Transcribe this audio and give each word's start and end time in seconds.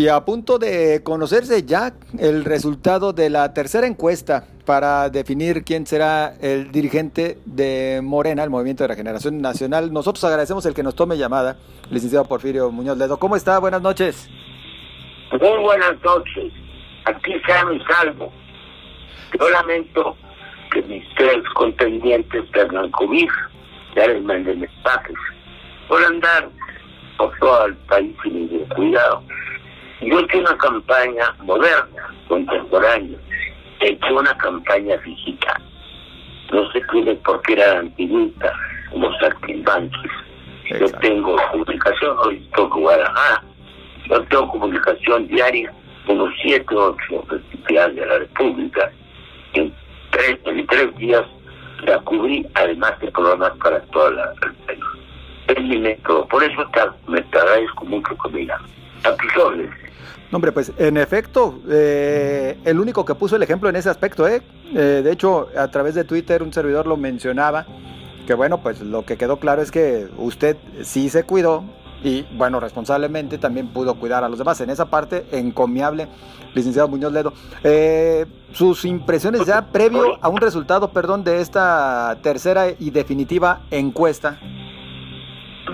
Y 0.00 0.08
a 0.08 0.24
punto 0.24 0.58
de 0.58 1.02
conocerse 1.04 1.64
ya 1.64 1.92
el 2.18 2.46
resultado 2.46 3.12
de 3.12 3.28
la 3.28 3.52
tercera 3.52 3.86
encuesta 3.86 4.46
para 4.64 5.10
definir 5.10 5.62
quién 5.62 5.86
será 5.86 6.32
el 6.40 6.72
dirigente 6.72 7.36
de 7.44 8.00
Morena, 8.02 8.42
el 8.42 8.48
Movimiento 8.48 8.82
de 8.82 8.88
Regeneración 8.88 9.42
Nacional. 9.42 9.92
Nosotros 9.92 10.24
agradecemos 10.24 10.64
el 10.64 10.72
que 10.72 10.82
nos 10.82 10.96
tome 10.96 11.18
llamada, 11.18 11.58
licenciado 11.90 12.24
Porfirio 12.24 12.70
Muñoz 12.70 12.96
Ledo. 12.96 13.18
¿Cómo 13.18 13.36
está? 13.36 13.58
Buenas 13.58 13.82
noches. 13.82 14.30
Muy 15.32 15.62
buenas 15.62 16.02
noches. 16.02 16.50
Aquí 17.04 17.34
sano 17.46 17.74
y 17.74 17.80
salvo. 17.84 18.32
Yo 19.38 19.50
lamento 19.50 20.16
que 20.72 20.80
mis 20.80 21.04
tres 21.14 21.44
contendientes 21.54 22.42
COVID, 22.92 23.28
ya 23.96 24.06
les 24.06 24.24
manden 24.24 24.60
mensajes, 24.60 25.16
por 25.88 26.02
andar 26.02 26.48
por 27.18 27.38
todo 27.38 27.66
el 27.66 27.74
país 27.76 28.16
sin 28.22 28.48
cuidado. 28.74 29.22
Yo 30.00 30.18
he 30.18 30.22
hecho 30.22 30.38
una 30.38 30.56
campaña 30.56 31.34
moderna, 31.42 32.14
contemporánea, 32.26 33.18
he 33.80 33.90
hecho 33.90 34.16
una 34.16 34.36
campaña 34.38 34.96
digital. 34.98 35.62
No 36.52 36.70
se 36.72 36.80
cree 36.82 37.14
por 37.16 37.42
qué 37.42 37.52
era 37.52 37.80
antigüita, 37.80 38.52
como 38.90 39.12
saltimbanquis. 39.18 40.12
Yo 40.70 40.90
tengo 41.00 41.36
comunicación, 41.50 42.16
hoy 42.24 42.38
toco 42.54 42.80
Guadalajara, 42.80 43.42
yo 44.08 44.22
tengo 44.24 44.48
comunicación 44.48 45.26
diaria 45.28 45.72
con 46.06 46.18
los 46.18 46.30
siete, 46.42 46.74
ocho 46.74 47.24
festivales 47.28 47.96
de 47.96 48.06
la 48.06 48.18
República. 48.18 48.90
En 49.52 49.74
tres, 50.10 50.38
en 50.46 50.66
tres 50.66 50.96
días 50.96 51.24
la 51.82 51.98
cubrí, 52.00 52.46
además 52.54 52.98
de 53.00 53.10
programas 53.10 53.52
para 53.58 53.80
toda 53.86 54.10
la 54.12 54.32
país. 54.66 54.80
Es 55.48 55.62
mi 55.62 55.78
método, 55.78 56.26
por 56.28 56.42
eso 56.42 56.70
me 57.06 57.18
agradezco 57.18 57.84
mucho 57.84 58.16
ella. 58.34 58.58
A 59.04 60.36
hombre, 60.36 60.52
pues 60.52 60.72
en 60.78 60.96
efecto, 60.96 61.60
eh, 61.68 62.58
el 62.64 62.78
único 62.78 63.04
que 63.04 63.14
puso 63.14 63.36
el 63.36 63.42
ejemplo 63.42 63.68
en 63.68 63.76
ese 63.76 63.90
aspecto, 63.90 64.28
¿eh? 64.28 64.42
¿eh? 64.74 65.00
De 65.02 65.10
hecho, 65.10 65.48
a 65.56 65.68
través 65.68 65.94
de 65.94 66.04
Twitter 66.04 66.42
un 66.42 66.52
servidor 66.52 66.86
lo 66.86 66.96
mencionaba, 66.96 67.66
que 68.26 68.34
bueno, 68.34 68.62
pues 68.62 68.80
lo 68.80 69.04
que 69.04 69.16
quedó 69.16 69.38
claro 69.38 69.62
es 69.62 69.70
que 69.70 70.08
usted 70.18 70.56
sí 70.82 71.08
se 71.08 71.24
cuidó 71.24 71.64
y 72.02 72.22
bueno, 72.36 72.60
responsablemente 72.60 73.38
también 73.38 73.68
pudo 73.68 73.94
cuidar 73.94 74.24
a 74.24 74.28
los 74.28 74.38
demás. 74.38 74.60
En 74.60 74.70
esa 74.70 74.86
parte, 74.86 75.26
encomiable, 75.32 76.08
licenciado 76.54 76.88
Muñoz 76.88 77.12
Ledo. 77.12 77.32
Eh, 77.62 78.26
sus 78.52 78.84
impresiones 78.84 79.44
ya 79.46 79.66
previo 79.66 80.18
a 80.20 80.28
un 80.28 80.38
resultado, 80.38 80.92
perdón, 80.92 81.24
de 81.24 81.40
esta 81.40 82.18
tercera 82.22 82.68
y 82.78 82.90
definitiva 82.90 83.62
encuesta. 83.70 84.38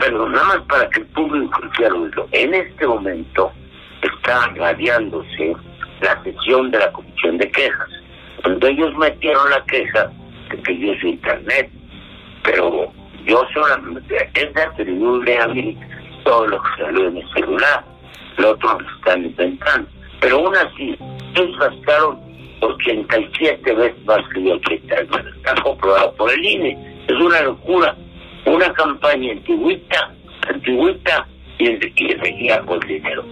Pero 0.01 0.29
nada 0.29 0.45
más 0.45 0.61
para 0.69 0.91
que 0.91 1.01
el 1.01 1.07
público 1.07 1.61
quiera 1.77 1.95
En 2.33 2.55
este 2.55 2.87
momento, 2.87 3.53
está 4.03 4.49
radiándose 4.57 5.57
la 6.01 6.23
sesión 6.23 6.71
de 6.71 6.79
la 6.79 6.93
Comisión 6.93 7.39
de 7.39 7.51
Quejas, 7.51 7.89
cuando 8.43 8.67
ellos 8.67 8.95
metieron 8.97 9.51
la 9.51 9.65
queja 9.65 10.11
de 10.51 10.63
que 10.63 10.79
yo 10.79 10.93
soy 11.01 11.11
Internet, 11.11 11.71
pero 12.43 12.93
yo 13.25 13.45
solamente 13.55 14.31
es 14.35 14.57
atribuible 14.57 15.39
a 15.39 15.49
mí 15.49 15.77
todo 16.25 16.47
lo 16.47 16.63
que 16.63 16.83
salió 16.83 17.09
en 17.09 17.17
el 17.17 17.33
celular, 17.33 17.85
lo 18.37 18.51
otro 18.51 18.79
lo 18.79 18.97
están 18.97 19.25
inventando, 19.25 19.89
pero 20.21 20.37
aún 20.37 20.57
así, 20.57 20.97
ellos 21.35 21.59
gastaron 21.59 22.21
87 22.61 23.75
veces 23.75 24.05
más 24.05 24.21
que 24.33 24.43
yo, 24.43 24.55
está 24.55 25.63
comprobado 25.63 26.15
por 26.15 26.33
el 26.33 26.45
INE, 26.45 27.05
es 27.09 27.15
una 27.15 27.41
locura, 27.43 27.97
una 28.47 28.73
campaña 28.73 29.33
antigüita, 29.33 30.15
antigüita 30.49 31.27
y, 31.59 31.69
regida 32.15 32.63
por 32.63 32.85
dinero. 32.87 33.25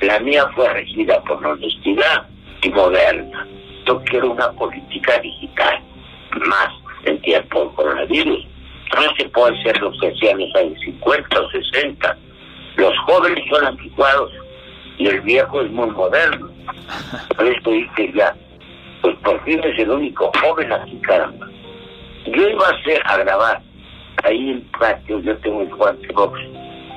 La 0.00 0.18
mía 0.20 0.46
fue 0.54 0.68
regida 0.72 1.22
por 1.22 1.44
honestidad 1.44 2.26
y 2.62 2.68
moderna. 2.70 3.46
Yo 3.86 4.02
quiero 4.04 4.32
una 4.32 4.50
política 4.52 5.18
digital, 5.20 5.80
más 6.46 6.68
en 7.04 7.20
tiempo 7.22 7.60
del 7.60 7.74
coronavirus. 7.74 8.46
No 8.94 9.16
se 9.16 9.28
puede 9.28 9.58
hacer 9.60 9.80
lo 9.80 9.92
que 9.92 10.08
hacían 10.08 10.38
los 10.40 10.54
años 10.56 10.80
50 10.80 11.40
o 11.40 11.50
60. 11.50 12.16
Los 12.76 12.98
jóvenes 13.06 13.44
son 13.50 13.64
anticuados 13.64 14.32
y 14.98 15.06
el 15.06 15.20
viejo 15.20 15.62
es 15.62 15.70
muy 15.70 15.90
moderno. 15.90 16.50
Por 17.36 17.46
eso 17.46 17.70
dije 17.70 18.12
ya, 18.14 18.34
pues 19.02 19.16
por 19.18 19.42
fin 19.44 19.60
es 19.62 19.78
el 19.78 19.90
único 19.90 20.30
joven 20.40 20.72
aquí, 20.72 20.98
caramba. 21.02 21.48
Yo 22.26 22.48
iba 22.48 22.66
a 22.66 22.70
hacer, 22.70 23.00
a 23.04 23.16
grabar, 23.18 23.62
ahí 24.28 24.50
en 24.50 24.62
patio, 24.78 25.20
yo 25.20 25.36
tengo 25.38 25.62
el 25.62 25.74
guante 25.74 26.08
box, 26.12 26.40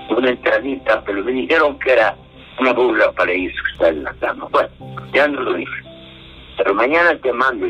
una 0.09 0.29
entradita, 0.29 1.03
pero 1.05 1.23
me 1.23 1.31
dijeron 1.31 1.79
que 1.79 1.93
era 1.93 2.15
una 2.59 2.73
burla 2.73 3.11
para 3.13 3.31
ellos 3.31 3.53
que 3.53 3.71
están 3.71 3.97
en 3.97 4.03
la 4.03 4.13
cama. 4.15 4.47
Bueno, 4.51 4.69
ya 5.13 5.27
no 5.27 5.41
lo 5.41 5.53
dije. 5.53 5.81
Pero 6.57 6.73
mañana 6.73 7.17
te 7.17 7.33
mando. 7.33 7.67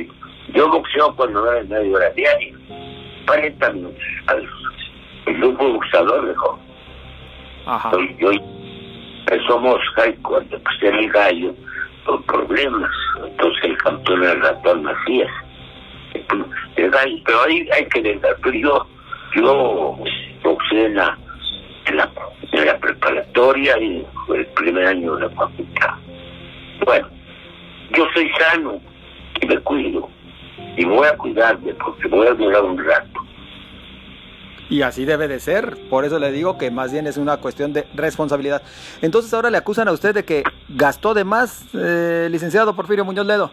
Yo 0.53 0.69
boxeo 0.69 1.15
cuando 1.15 1.51
es 1.53 1.67
media 1.69 1.95
hora 1.95 2.09
diaria. 2.11 2.53
40 3.27 3.69
minutos. 3.71 4.03
El 5.25 5.37
grupo 5.37 5.73
boxeador 5.73 6.27
dejó. 6.27 6.59
Ajá. 7.65 7.91
Yo, 8.19 8.31
somos 9.47 9.79
cuando 10.23 10.59
pues, 10.59 10.81
el 10.81 11.09
gallo 11.11 11.53
con 12.05 12.23
problemas. 12.23 12.91
Entonces 13.23 13.63
el 13.63 13.77
campeón 13.77 14.23
era 14.23 14.33
el 14.33 14.41
ratón 14.41 14.83
Macías. 14.83 15.31
El 16.75 16.89
gallo, 16.89 17.17
pero 17.25 17.43
ahí 17.43 17.69
hay 17.71 17.85
que 17.85 18.01
dejar. 18.01 18.35
Pero 18.43 18.57
yo, 18.57 18.87
yo 19.35 19.97
boxeé 20.43 20.85
en 20.85 20.95
la, 20.95 21.17
en 21.85 21.97
la 22.65 22.77
preparatoria 22.79 23.77
y 23.79 24.05
el 24.35 24.45
primer 24.47 24.87
año 24.87 25.15
de 25.15 25.21
la 25.27 25.29
facultad. 25.29 25.93
Bueno, 26.85 27.07
yo 27.95 28.05
soy 28.13 28.29
sano 28.39 28.81
y 29.41 29.45
me 29.45 29.57
cuido 29.59 30.09
y 30.77 30.85
voy 30.85 31.07
a 31.07 31.17
cuidarme 31.17 31.73
porque 31.75 32.07
voy 32.07 32.27
a 32.27 32.33
durar 32.33 32.63
un 32.63 32.77
rato. 32.83 33.21
Y 34.69 34.83
así 34.83 35.03
debe 35.03 35.27
de 35.27 35.41
ser, 35.41 35.77
por 35.89 36.05
eso 36.05 36.17
le 36.17 36.31
digo 36.31 36.57
que 36.57 36.71
más 36.71 36.93
bien 36.93 37.05
es 37.05 37.17
una 37.17 37.37
cuestión 37.37 37.73
de 37.73 37.85
responsabilidad. 37.93 38.61
Entonces 39.01 39.33
ahora 39.33 39.49
le 39.49 39.57
acusan 39.57 39.89
a 39.89 39.91
usted 39.91 40.15
de 40.15 40.23
que 40.23 40.43
gastó 40.69 41.13
de 41.13 41.25
más, 41.25 41.65
eh, 41.75 42.29
licenciado 42.31 42.73
Porfirio 42.73 43.03
Muñoz 43.03 43.25
Ledo. 43.25 43.51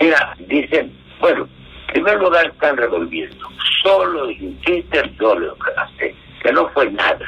Mira, 0.00 0.34
dicen, 0.48 0.90
bueno, 1.20 1.46
en 1.46 1.61
primer 1.92 2.18
lugar 2.18 2.46
están 2.46 2.76
revolviendo, 2.76 3.48
solo 3.82 4.28
Twitter 4.64 5.10
solo 5.18 5.56
que 5.98 6.52
no 6.52 6.68
fue 6.70 6.90
nada 6.90 7.26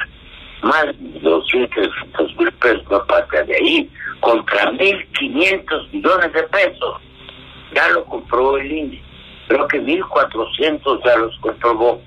más 0.64 0.86
de 0.98 1.20
200 1.20 1.88
mil 2.38 2.52
pesos 2.52 2.82
no 2.90 3.04
pasa 3.06 3.42
de 3.42 3.54
ahí, 3.54 3.90
contra 4.20 4.70
1.500 4.72 5.92
millones 5.92 6.32
de 6.32 6.42
pesos. 6.44 7.00
Ya 7.74 7.88
lo 7.90 8.04
comprobó 8.06 8.56
el 8.56 8.72
INE. 8.72 9.02
Creo 9.48 9.68
que 9.68 9.80
1.400 9.82 11.04
ya 11.04 11.16
los 11.16 11.38
comprobó 11.40 12.00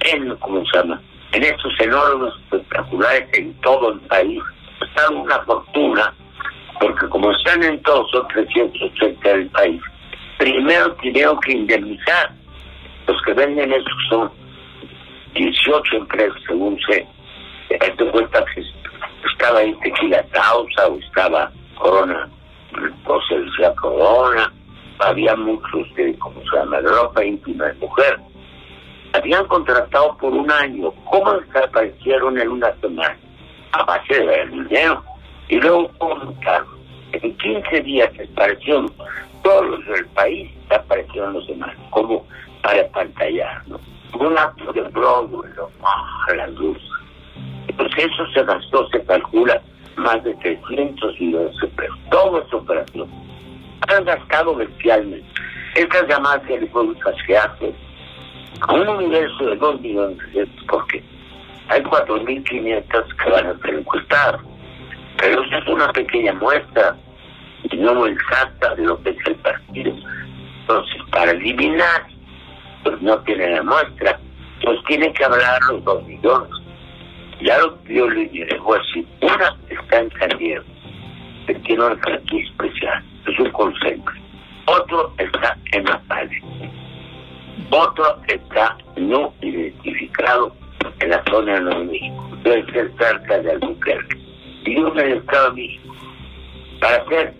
en, 0.00 0.36
¿cómo 0.36 0.62
se 0.66 0.78
llama? 0.78 1.00
En 1.32 1.42
estos 1.42 1.72
enormes 1.80 2.34
espectaculares 2.44 3.28
en 3.32 3.54
todo 3.62 3.92
el 3.92 4.00
país. 4.00 4.42
Están 4.86 5.16
una 5.16 5.38
fortuna, 5.40 6.12
porque 6.80 7.08
como 7.08 7.30
están 7.32 7.62
en 7.62 7.80
todos, 7.82 8.10
son 8.10 8.28
380 8.28 9.28
del 9.28 9.46
país. 9.48 9.80
Primero 10.38 10.94
tenemos 10.96 11.40
que 11.40 11.52
indemnizar. 11.52 12.30
Los 13.06 13.20
que 13.22 13.32
venden 13.34 13.72
eso 13.72 13.90
son 14.08 14.30
18 15.34 15.96
empresas, 15.96 16.40
según 16.46 16.78
sé 16.88 17.06
esto 17.80 18.10
cuenta 18.10 18.44
que 18.54 18.62
estaba 19.32 19.60
ahí 19.60 19.74
tequila 19.82 20.24
o 20.88 20.98
estaba 20.98 21.50
corona, 21.78 22.28
o 23.06 23.20
se 23.22 23.38
decía 23.38 23.74
corona, 23.74 24.52
había 24.98 25.34
muchos 25.36 25.94
de, 25.94 26.16
como 26.18 26.40
se 26.42 26.56
llama, 26.56 26.80
ropa 26.80 27.24
íntima 27.24 27.66
de 27.66 27.74
mujer. 27.74 28.18
Habían 29.14 29.46
contratado 29.46 30.16
por 30.16 30.32
un 30.32 30.50
año. 30.50 30.90
¿Cómo 31.10 31.32
desaparecieron 31.34 32.38
en 32.38 32.48
una 32.48 32.72
semana? 32.80 33.16
A 33.72 33.84
base 33.84 34.14
de 34.14 34.46
dinero. 34.46 35.04
Y 35.48 35.56
luego 35.56 35.90
cargo 36.42 36.72
En 37.12 37.36
15 37.36 37.80
días 37.82 38.10
desaparecieron 38.16 38.90
eso 48.02 48.26
se 48.34 48.42
gastó, 48.42 48.88
se 48.88 49.04
calcula, 49.04 49.62
más 49.96 50.22
de 50.24 50.34
300 50.34 51.20
millones 51.20 51.56
de 51.60 51.68
pesos. 51.68 51.98
Todo 52.10 52.42
es 52.42 52.52
operación. 52.52 53.08
Han 53.88 54.04
gastado 54.04 54.56
bestialmente. 54.56 55.26
Estas 55.76 56.08
llamadas 56.08 56.42
telefónicas 56.46 57.14
que 57.26 57.36
hacen 57.36 57.74
a 58.60 58.72
un 58.72 58.88
universo 58.88 59.46
de 59.46 59.56
2 59.56 59.80
millones 59.80 60.18
de 60.18 60.46
pesos, 60.46 60.64
porque 60.68 61.02
hay 61.68 61.80
4.500 61.82 63.16
que 63.16 63.30
van 63.30 63.46
a 63.46 63.58
ser 63.58 63.74
encuestadas. 63.74 64.40
Pero 65.18 65.44
eso 65.44 65.56
es 65.58 65.66
una 65.68 65.92
pequeña 65.92 66.32
muestra 66.34 66.96
y 67.70 67.76
no 67.76 68.06
exacta 68.06 68.74
de 68.74 68.82
lo 68.82 69.00
que 69.02 69.10
es 69.10 69.26
el 69.26 69.36
partido. 69.36 69.94
Entonces, 70.62 70.96
para 71.12 71.30
eliminar, 71.30 72.06
pues 72.82 73.00
no 73.00 73.16
tiene 73.20 73.50
la 73.50 73.62
muestra. 73.62 74.18
Entonces, 74.58 74.84
tiene 74.86 75.12
que 75.12 75.24
hablar 75.24 75.60
los 75.68 75.84
2 75.84 76.04
millones 76.04 76.61
ya 77.42 77.58
lo 77.58 77.82
yo 77.84 78.08
le 78.08 78.26
diré, 78.26 78.56
así, 78.56 79.06
una 79.20 79.56
está 79.68 79.98
en 79.98 80.10
San 80.18 80.38
que 81.46 81.54
tiene 81.66 81.84
una 81.84 81.96
franquicia 81.96 82.50
especial, 82.50 83.04
es 83.26 83.38
un 83.38 83.50
concepto. 83.50 84.12
Otro 84.66 85.12
está 85.18 85.58
en 85.72 85.84
la 85.84 85.98
pared. 86.02 86.42
Otro 87.70 88.16
está 88.28 88.76
no 88.96 89.34
identificado 89.40 90.54
en 91.00 91.10
la 91.10 91.22
zona 91.30 91.54
de 91.54 91.60
Nuevo 91.62 91.84
México. 91.84 92.30
Debe 92.44 92.72
ser 92.72 92.92
cerca 92.98 93.38
de 93.38 93.50
Albuquerque. 93.50 94.18
Y 94.64 94.76
uno 94.76 95.00
en 95.00 95.12
el 95.12 95.18
Estado 95.18 95.50
de 95.50 95.62
México. 95.62 95.94
Para 96.80 96.96
hacer 96.96 97.34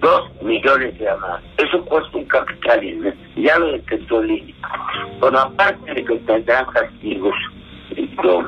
dos 0.00 0.42
millones 0.42 0.98
de 0.98 1.04
llamadas. 1.04 1.42
Eso 1.58 1.84
cuesta 1.86 2.18
un 2.18 2.24
capital 2.26 3.16
Ya 3.36 3.58
lo 3.58 3.72
detectó 3.72 4.20
el. 4.20 4.54
Bueno, 5.20 5.38
aparte 5.38 5.94
de 5.94 6.04
que 6.04 6.16
tendrán 6.18 6.66
castigos, 6.66 7.34
yo 8.22 8.42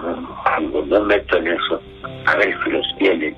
no 0.87 1.01
meto 1.01 1.37
en 1.37 1.49
eso, 1.49 1.81
a 2.27 2.37
ver 2.37 2.57
si 2.65 2.71
los 2.71 2.87
tienen 2.99 3.37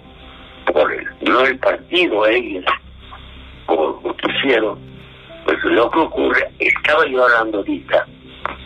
por 0.73 0.93
el, 0.93 1.07
no 1.23 1.41
el 1.41 1.59
partido, 1.59 2.27
ellos, 2.27 2.65
por 3.67 4.03
lo 4.03 4.17
que 4.17 4.31
hicieron. 4.33 4.79
Pues 5.45 5.59
lo 5.65 5.91
que 5.91 5.99
ocurre, 5.99 6.49
estaba 6.61 7.07
yo 7.07 7.25
hablando 7.25 7.59
ahorita 7.59 8.07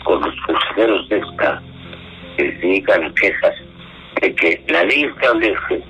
con 0.05 0.21
los 0.21 0.35
consejeros 0.47 1.09
de 1.09 1.19
esta, 1.19 1.63
que 2.37 2.53
se 2.53 2.59
dedican 2.59 3.05
a 3.05 3.15
quejas, 3.15 3.55
de 4.21 4.35
que 4.35 4.63
la 4.69 4.85
ley 4.85 5.05
establece 5.05 5.83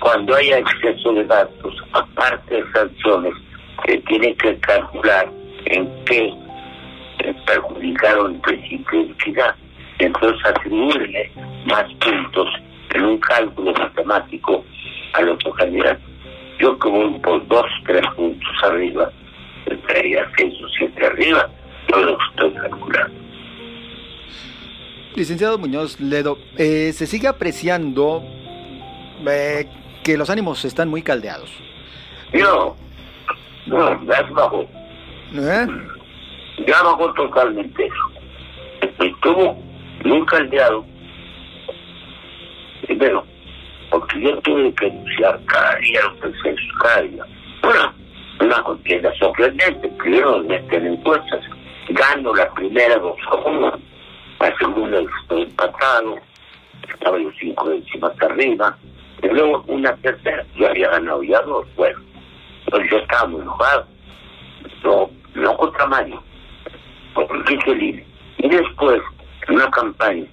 cuando 0.00 0.34
haya 0.34 0.58
exceso 0.58 1.12
de 1.12 1.24
datos, 1.24 1.74
aparte 1.92 2.54
de 2.54 2.72
sanciones, 2.72 3.34
que 3.84 3.98
tiene 3.98 4.34
que 4.36 4.56
calcular 4.60 5.28
en 5.66 6.04
qué 6.04 6.32
perjudicaron 7.46 8.34
el 8.34 8.40
principio 8.40 9.04
de 9.04 9.12
equidad. 9.12 9.54
Entonces 10.02 10.44
atribuirle 10.44 11.30
más 11.66 11.84
puntos 11.94 12.48
en 12.92 13.04
un 13.04 13.18
cálculo 13.18 13.72
matemático 13.72 14.64
al 15.12 15.28
otro 15.28 15.52
candidato. 15.52 16.00
Yo 16.58 16.76
como 16.80 17.22
por 17.22 17.46
dos, 17.46 17.66
tres 17.86 18.02
puntos 18.16 18.50
arriba, 18.64 19.12
estaría 19.66 20.28
seis 20.36 20.54
o 20.60 20.68
siete 20.76 21.06
arriba, 21.06 21.48
todo 21.86 22.02
lo 22.02 22.18
que 22.18 22.24
estoy 22.30 22.52
calculando. 22.54 23.20
Licenciado 25.14 25.58
Muñoz 25.58 26.00
Ledo, 26.00 26.36
eh, 26.56 26.92
se 26.92 27.06
sigue 27.06 27.28
apreciando 27.28 28.24
eh, 29.28 29.68
que 30.02 30.16
los 30.16 30.30
ánimos 30.30 30.64
están 30.64 30.88
muy 30.88 31.02
caldeados. 31.02 31.52
No, 32.32 32.76
no, 33.66 34.04
ya 34.04 34.22
bajó. 34.32 34.62
¿Eh? 35.34 35.66
Ya 36.66 36.82
bajó 36.82 37.12
totalmente 37.14 37.86
eso. 37.86 38.98
Estuvo 39.04 39.71
muy 40.04 40.24
caldeado. 40.26 40.84
Primero, 42.86 43.24
porque 43.90 44.20
yo 44.20 44.38
tuve 44.40 44.74
que 44.74 44.86
anunciar 44.86 45.40
cada 45.46 45.76
día 45.76 46.00
lo 46.02 46.20
que 46.20 46.38
se 46.38 46.56
cada 46.82 47.02
día. 47.02 47.24
Bueno, 47.62 47.94
una 48.40 48.62
contienda 48.62 49.12
sorprendente. 49.18 49.88
Primero 49.98 50.42
meten 50.44 50.86
encuestas. 50.86 51.44
Gano 51.90 52.34
la 52.34 52.52
primera 52.54 52.96
dos 52.98 53.16
a 53.30 53.34
uno. 53.36 53.78
La 54.40 54.56
segunda 54.58 55.00
estoy 55.22 55.42
empatado. 55.42 56.18
Estaba 56.88 57.18
yo 57.18 57.30
cinco 57.38 57.68
décimas 57.68 58.12
arriba 58.22 58.76
y 59.22 59.28
luego 59.28 59.64
una 59.68 59.94
tercera, 59.96 60.44
yo 60.56 60.68
había 60.68 60.90
ganado 60.90 61.22
ya 61.22 61.40
dos, 61.42 61.64
bueno, 61.76 61.98
entonces 62.64 62.90
yo 62.90 62.98
estaba 62.98 63.28
muy 63.28 63.40
enojado, 63.40 63.86
no, 64.82 65.10
no 65.34 65.56
contra 65.56 65.86
Mario, 65.86 66.22
porque 67.14 67.54
hice 67.54 67.74
libre. 67.74 68.06
Y 68.38 68.48
después, 68.48 69.00
una 69.48 69.70
campaña, 69.70 70.26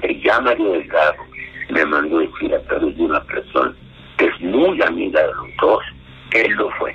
que 0.00 0.20
ya 0.20 0.40
Mario 0.40 0.72
Delgado 0.72 1.22
me 1.70 1.84
mandó 1.86 2.18
decir 2.18 2.54
a 2.54 2.62
través 2.62 2.96
de 2.96 3.02
una 3.02 3.22
persona 3.24 3.74
que 4.18 4.26
es 4.26 4.40
muy 4.40 4.80
amiga 4.82 5.20
de 5.20 5.34
los 5.34 5.56
dos, 5.60 5.82
que 6.30 6.42
él 6.42 6.52
lo 6.52 6.70
fue. 6.72 6.94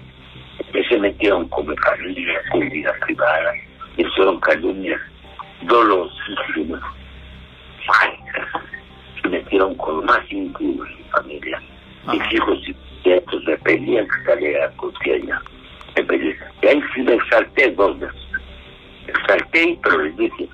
Que 0.71 0.83
se 0.85 0.97
metieron 0.97 1.47
como 1.49 1.75
calumnias 1.75 2.43
en 2.53 2.69
vida 2.69 2.93
privada, 3.01 3.53
y 3.97 4.05
son 4.15 4.39
calumnias 4.39 5.01
dolorosísimas, 5.63 6.81
metieron 9.31 9.75
con 9.75 10.05
más 10.05 10.19
íntimo 10.29 10.85
en 10.85 10.95
mi 10.95 11.03
familia. 11.11 11.61
Mis 12.11 12.33
hijos 12.33 12.59
y 12.67 12.75
nietos 13.07 13.43
me 13.45 13.57
pedían 13.57 14.07
que 14.07 14.23
saliera 14.25 14.65
a 14.65 14.71
costeña. 14.71 15.41
Y 16.61 16.67
ahí 16.67 16.83
sí 16.93 17.01
me 17.01 17.13
exalté 17.13 17.71
dos 17.71 17.99
veces. 17.99 18.21
Me 19.05 19.11
exalté, 19.11 19.79
pero 19.83 20.03
les 20.03 20.17
dije 20.17 20.49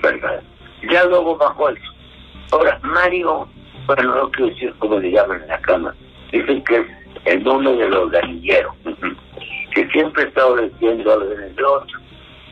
verdades. 0.00 0.44
Ya 0.90 1.04
luego 1.04 1.36
bajó 1.36 1.70
eso. 1.70 1.92
Ahora, 2.52 2.78
Mario, 2.82 3.48
bueno, 3.86 4.14
no 4.14 4.30
quiero 4.30 4.50
decir 4.50 4.74
cómo 4.78 4.98
le 4.98 5.10
llaman 5.10 5.42
en 5.42 5.48
la 5.48 5.60
cama, 5.60 5.94
dicen 6.32 6.62
que 6.64 6.76
es 6.78 6.86
el 7.24 7.42
nombre 7.42 7.76
de 7.76 7.88
los 7.88 8.10
ganilleros, 8.10 8.74
que 9.74 9.88
siempre 9.90 10.24
he 10.24 10.28
estado 10.28 10.56
diciendo 10.56 11.12
algo 11.12 11.32
en 11.32 11.42
el 11.42 11.64
otro. 11.64 11.98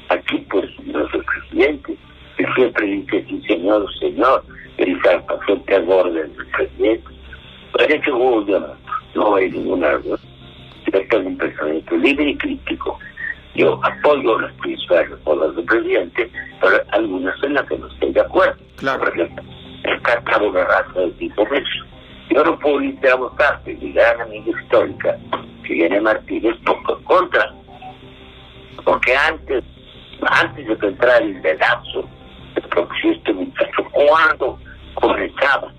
Aquí, 0.09 0.39
pues, 0.51 0.71
soy 0.77 1.23
presidente, 1.23 1.97
que 2.37 2.47
siempre 2.55 2.87
dice, 2.87 3.25
sí, 3.29 3.43
señor, 3.47 3.87
señor, 3.99 4.45
gritar 4.77 5.25
paciente 5.27 5.75
al 5.75 5.85
borde 5.85 6.23
del 6.23 6.47
presidente. 6.47 7.09
Parece 7.73 8.01
que 8.01 8.11
no 8.11 9.35
hay 9.35 9.51
ninguna 9.51 9.99
yo 10.93 11.07
tengo 11.09 11.29
un 11.29 11.39
pensamiento 11.39 11.97
libre 11.97 12.31
y 12.31 12.37
crítico. 12.37 12.99
Yo 13.57 13.81
apoyo 13.83 14.39
las 14.39 14.53
principales 14.55 15.09
reformas 15.09 15.57
del 15.57 15.65
presidente, 15.65 16.31
pero 16.61 16.77
algunas 16.93 17.43
en 17.43 17.55
las 17.55 17.67
que 17.67 17.79
no 17.79 17.87
estoy 17.87 18.13
de 18.13 18.21
acuerdo. 18.21 18.57
Claro. 18.77 18.99
Por 18.99 19.09
ejemplo, 19.09 19.45
el 19.85 20.43
una 20.43 20.65
raza 20.65 21.01
de 21.01 21.11
tipo 21.13 21.47
Messi. 21.47 21.81
Yo 22.29 22.45
no 22.45 22.59
puedo 22.59 22.83
irte 22.83 23.11
a 23.11 23.15
votar, 23.15 23.63
mi 23.65 23.93
gran 23.93 24.21
amiga 24.21 24.61
histórica, 24.61 25.17
que 25.65 25.73
viene 25.73 26.01
Martínez, 26.03 26.55
poco 26.67 27.01
contra. 27.05 27.51
Porque 28.85 29.17
antes, 29.17 29.65
antes 30.21 30.69
de 30.69 30.77
que 30.77 30.87
entrara 30.89 31.25
el 31.25 31.41
dedazo, 31.41 32.05
el 32.57 32.63
próximo 32.65 33.13
este 33.15 33.33
muchacho, 33.33 33.85
cuando 33.91 34.59
comenzaba, 34.95 35.73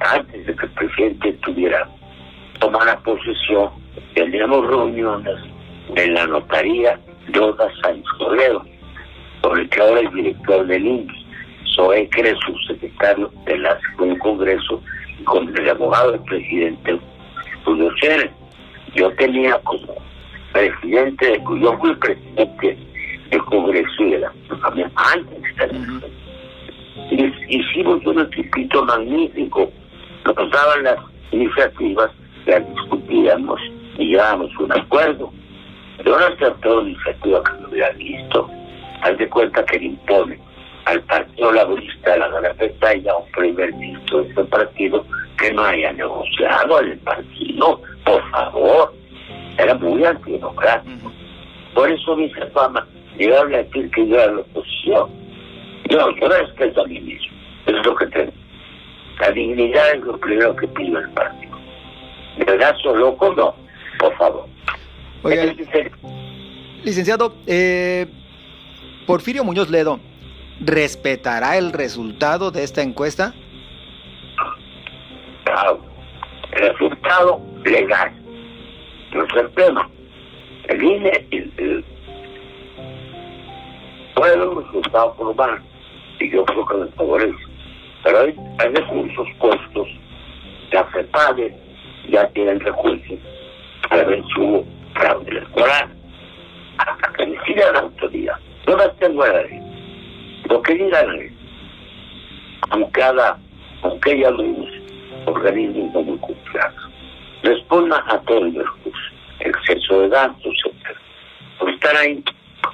antes 0.00 0.46
de 0.46 0.56
que 0.56 0.66
el 0.66 0.72
presidente 0.72 1.32
tuviera 1.34 1.88
tomara 2.58 2.98
posesión, 3.00 3.70
teníamos 4.14 4.66
reuniones 4.66 5.53
en 5.96 6.14
la 6.14 6.26
notaría 6.26 6.98
de 7.28 7.40
Oda 7.40 7.68
Sáenz 7.82 8.04
Toledo, 8.18 8.64
por 9.42 9.58
el 9.58 9.68
que 9.68 9.80
ahora 9.80 10.00
es 10.00 10.12
director 10.12 10.66
del 10.66 10.86
INSS, 10.86 11.14
Zoe 11.74 12.08
Cres, 12.10 12.36
subsecretario 12.46 13.30
del 13.46 13.66
del 13.98 14.18
Congreso, 14.18 14.82
con 15.24 15.56
el 15.56 15.68
abogado 15.68 16.12
del 16.12 16.20
presidente 16.22 16.98
Julio 17.64 17.90
Cérez. 18.00 18.30
Yo 18.94 19.10
tenía 19.14 19.58
como 19.60 19.94
presidente, 20.52 21.42
yo 21.60 21.78
fui 21.78 21.94
presidente 21.96 22.78
del 23.30 23.44
Congreso 23.44 24.02
y 24.04 24.10
de 24.10 24.18
la 24.20 24.32
familia 24.60 24.90
antes 24.96 25.42
de 25.42 25.48
estar 25.48 25.70
hicimos 27.48 28.04
un 28.06 28.20
equipito 28.20 28.84
magnífico, 28.84 29.70
nos 30.24 30.50
daban 30.50 30.84
las 30.84 30.96
iniciativas, 31.32 32.10
las 32.46 32.68
discutíamos 32.70 33.60
y 33.98 34.06
llegábamos 34.08 34.50
a 34.58 34.62
un 34.62 34.72
acuerdo. 34.72 35.32
No 36.04 36.16
aceptó 36.16 36.80
una 36.80 36.90
iniciativa 36.90 37.42
que 37.44 37.52
no 37.60 37.68
hubiera 37.68 37.90
visto. 37.90 38.50
Haz 39.02 39.18
de 39.18 39.28
cuenta 39.28 39.64
que 39.66 39.78
le 39.78 39.86
impone 39.86 40.38
al 40.86 41.00
Partido 41.02 41.52
Laborista 41.52 42.16
la 42.16 42.28
Gran 42.28 42.56
Bretaña 42.56 43.16
un 43.16 43.30
primer 43.32 43.72
ministro 43.74 44.22
de 44.22 44.30
ese 44.30 44.44
partido 44.44 45.04
que 45.38 45.52
no 45.52 45.64
haya 45.64 45.92
negociado 45.92 46.80
el 46.80 46.98
partido, 46.98 47.80
por 48.04 48.30
favor. 48.30 48.94
Era 49.58 49.74
muy 49.74 50.04
antidemocrático. 50.04 51.12
Por 51.74 51.90
eso 51.90 52.16
mi 52.16 52.30
fama 52.52 52.86
llegaba 53.16 53.46
a 53.46 53.62
decir 53.62 53.90
que 53.90 54.08
yo 54.08 54.16
era 54.16 54.32
la 54.32 54.40
oposición 54.40 55.24
no, 55.90 56.10
yo 56.16 56.28
respeto 56.28 56.82
a 56.82 56.86
mí 56.86 57.00
mismo. 57.00 57.36
Es 57.66 57.86
lo 57.86 57.94
que 57.94 58.06
tengo. 58.06 58.32
La 59.20 59.30
dignidad 59.30 59.94
es 59.94 60.00
lo 60.00 60.18
primero 60.18 60.56
que 60.56 60.66
pido 60.68 60.98
el 60.98 61.08
partido. 61.10 61.56
¿De 62.38 62.44
verdad 62.44 62.74
loco? 62.84 63.32
No. 63.34 63.54
Por 63.98 64.16
favor. 64.16 64.46
Oiga, 65.24 65.54
licenciado, 66.84 67.34
eh, 67.46 68.06
Porfirio 69.06 69.42
Muñoz 69.42 69.70
Ledo, 69.70 69.98
¿respetará 70.60 71.56
el 71.56 71.72
resultado 71.72 72.50
de 72.50 72.62
esta 72.62 72.82
encuesta? 72.82 73.32
Claro. 75.44 75.80
El 76.52 76.68
resultado 76.68 77.40
legal. 77.64 78.12
No 79.14 79.24
es 79.24 79.34
el 79.34 79.50
tema. 79.52 79.90
El 80.68 80.82
INE, 80.82 81.26
el, 81.30 81.52
el, 81.56 81.84
fue 84.14 84.34
el 84.34 84.56
resultado 84.56 85.14
formal 85.14 85.62
y 86.20 86.30
yo 86.30 86.44
creo 86.44 86.66
que 86.66 86.76
les 86.84 86.94
favorece. 86.96 87.44
Pero 88.02 88.18
hay, 88.20 88.34
recursos 88.74 89.26
puestos, 89.38 89.88
la 90.70 90.84
FEPADE 90.84 91.56
ya 92.10 92.28
tienen 92.28 92.60
recursos 92.60 93.18
para 93.88 94.04
ver 94.04 94.22
hubo 94.38 94.64
fraude 94.94 95.30
electoral. 95.30 95.88
Hasta 96.78 97.12
que 97.12 97.26
decida 97.26 97.72
la 97.72 97.80
autoridad. 97.80 98.36
No 98.66 98.76
las 98.76 98.96
tengo 98.98 99.22
a 99.22 99.28
nadie. 99.28 99.62
Lo 100.48 100.62
que 100.62 100.74
digan 100.74 101.14
es, 101.16 101.32
aunque, 102.70 103.02
haga, 103.02 103.36
aunque 103.82 104.12
ella 104.12 104.30
lo 104.30 104.42
use, 104.42 104.82
organismos 105.26 105.92
no 105.94 106.02
muy 106.02 106.18
respondan 107.42 108.02
a 108.08 108.18
todo 108.20 108.38
el 108.38 108.54
recurso, 108.54 109.10
exceso 109.40 110.00
de 110.00 110.08
gastos, 110.08 110.54
etc. 110.66 110.96
Por 111.58 111.70
estar 111.70 111.96
ahí, 111.96 112.22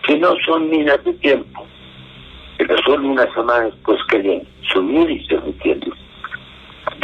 que 0.06 0.16
no 0.18 0.34
son 0.46 0.70
minas 0.70 1.02
de 1.04 1.12
tiempo, 1.14 1.66
pero 2.58 2.76
son 2.82 3.04
una 3.04 3.32
semana 3.34 3.66
después 3.66 3.98
que 4.08 4.46
subir 4.72 5.10
y 5.10 5.26
se 5.26 5.34
entiende. 5.34 5.90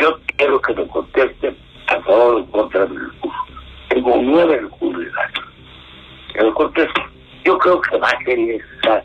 Yo 0.01 0.19
quiero 0.37 0.61
que 0.61 0.75
me 0.75 0.87
contesten 0.87 1.57
a 1.89 2.01
favor 2.03 2.35
o 2.35 2.39
en 2.39 2.47
contra 2.47 2.87
del 2.87 3.11
recurso. 3.11 3.39
Tengo 3.89 4.21
nueve 4.23 4.59
recursos 4.61 5.03
legales. 5.03 5.41
Que 6.33 6.45
me 6.45 6.53
contesten. 6.53 7.05
Yo 8.07 8.07
creo 8.07 8.07
que 8.07 8.07
va 8.07 8.09
a 8.09 8.25
ser 8.25 8.39
necesario. 8.39 9.05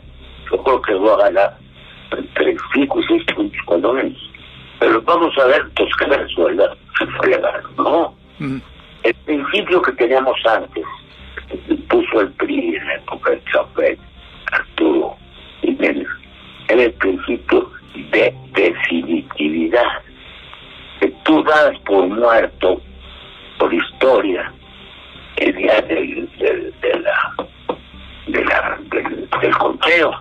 Yo 0.50 0.62
creo 0.62 0.82
que 0.82 0.94
voy 0.94 1.10
a 1.10 1.16
ganar 1.16 1.56
entre 2.16 2.56
5 2.74 3.00
y 3.00 3.06
6 3.06 3.24
puntos 3.34 3.60
cuando 3.66 3.92
menos. 3.92 4.30
Pero 4.78 5.00
vamos 5.02 5.36
a 5.38 5.44
ver, 5.46 5.62
pues 5.76 5.90
me 6.08 6.16
resuelva 6.16 6.76
si 6.98 7.06
fue 7.06 7.28
legal. 7.28 7.62
No. 7.76 8.14
El 9.02 9.14
principio 9.24 9.82
que 9.82 9.92
teníamos 9.92 10.36
antes, 10.46 10.84
puso 11.88 12.20
el 12.20 12.32
PRI 12.32 12.76
en 12.76 12.86
la 12.86 12.94
época 12.96 13.30
de 13.30 13.42
Chapet, 13.52 13.98
Arturo 14.50 15.16
Jiménez, 15.60 16.08
era 16.68 16.82
el 16.84 16.92
principio 16.94 17.70
de 18.10 18.34
definitividad. 18.52 20.02
Que 21.00 21.08
tú 21.24 21.42
das 21.44 21.78
por 21.80 22.06
muerto, 22.08 22.80
por 23.58 23.72
historia, 23.72 24.52
el 25.36 25.54
día 25.56 25.80
del, 25.82 26.28
de 26.38 27.00
la, 27.00 27.34
de 28.26 28.44
la, 28.44 28.78
del, 29.42 29.56
conteo. 29.56 30.12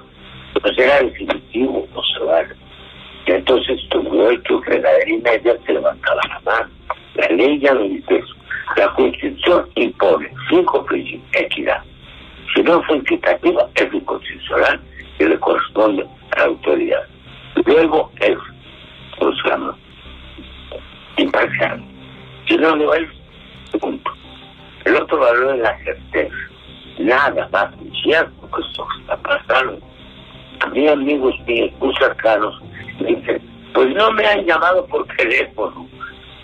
Pues 0.61 0.77
era 0.77 0.99
definitivo, 1.01 1.87
no 1.93 2.03
se 2.03 2.25
vale. 2.25 2.55
Y 3.25 3.31
entonces 3.31 3.79
tuvo 3.89 4.29
hecho 4.29 4.61
que 4.61 4.79
la 4.79 4.89
y 5.07 5.17
media 5.17 5.55
se 5.65 5.73
levantaba 5.73 6.21
la 6.27 6.39
mano. 6.41 6.69
La 7.15 7.27
ley 7.27 7.59
ya 7.59 7.73
lo 7.73 7.83
dice. 7.83 8.23
La 8.75 8.87
Constitución 8.93 9.69
impone 9.75 10.31
cinco 10.49 10.85
principios. 10.85 11.23
Equidad. 11.33 11.83
Si 12.53 12.61
no 12.63 12.81
fue 12.83 12.97
equitativa, 12.97 13.67
es 13.75 13.93
inconstitucional 13.93 14.81
y 15.19 15.23
le 15.23 15.39
corresponde 15.39 16.05
a 16.31 16.39
la 16.39 16.45
autoridad. 16.45 17.03
Luego 17.65 18.11
es, 18.19 18.37
¿cómo 19.17 19.33
se 19.35 19.49
llama? 19.49 19.77
Imparcial. 21.17 21.81
Si 22.47 22.57
no 22.57 22.75
lo 22.75 22.93
es, 22.93 23.07
punto. 23.79 24.11
El 24.85 24.95
otro 24.95 25.19
valor 25.19 25.55
es 25.55 25.61
la 25.61 25.77
certeza. 25.83 26.35
Nada 26.99 27.47
más 27.51 27.73
incierto 27.81 28.40
que 28.51 28.61
esto 28.61 28.87
está 28.99 29.17
pasando. 29.17 29.79
Mí, 30.73 30.87
amigos 30.87 31.35
míos 31.47 31.71
muy 31.79 31.93
cercanos, 31.95 32.61
me 32.99 33.15
dicen, 33.15 33.41
pues 33.73 33.89
no 33.95 34.11
me 34.11 34.25
han 34.25 34.45
llamado 34.45 34.85
por 34.87 35.05
teléfono. 35.15 35.87